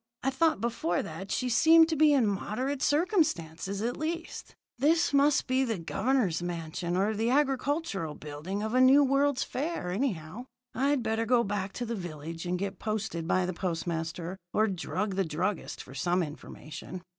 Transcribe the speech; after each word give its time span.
I 0.23 0.31
thought 0.31 0.59
before 0.59 1.03
that 1.03 1.29
she 1.29 1.47
seemed 1.47 1.87
to 1.89 1.95
be 1.95 2.11
in 2.11 2.25
moderate 2.25 2.81
circumstances, 2.81 3.83
at 3.83 3.95
least. 3.95 4.55
This 4.79 5.13
must 5.13 5.45
be 5.45 5.63
the 5.63 5.77
Governor's 5.77 6.41
mansion, 6.41 6.97
or 6.97 7.13
the 7.13 7.29
Agricultural 7.29 8.15
Building 8.15 8.63
of 8.63 8.73
a 8.73 8.81
new 8.81 9.03
World's 9.03 9.43
Fair, 9.43 9.91
anyhow. 9.91 10.47
I'd 10.73 11.03
better 11.03 11.27
go 11.27 11.43
back 11.43 11.71
to 11.73 11.85
the 11.85 11.93
village 11.93 12.47
and 12.47 12.57
get 12.57 12.79
posted 12.79 13.27
by 13.27 13.45
the 13.45 13.53
postmaster, 13.53 14.39
or 14.53 14.65
drug 14.67 15.13
the 15.17 15.23
druggist 15.23 15.83
for 15.83 15.93
some 15.93 16.23
information. 16.23 17.03